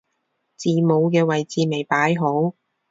[0.55, 2.55] 字母嘅位置未擺好